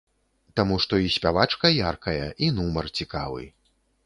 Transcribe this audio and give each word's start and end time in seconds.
Таму 0.59 0.77
што 0.85 0.99
і 1.07 1.11
спявачка 1.17 1.71
яркая, 1.91 2.25
і 2.47 2.51
нумар 2.57 2.85
цікавы. 2.97 3.49